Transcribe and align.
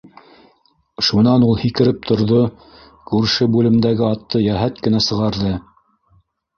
-Шунан 1.07 1.45
ул 1.49 1.53
һикереп 1.65 2.01
торҙо, 2.09 2.41
күрше 3.13 3.51
бүлемдәге 3.59 4.09
атты 4.11 4.45
йәһәт 4.49 4.85
кенә 4.87 5.07
сығарҙы. 5.11 5.57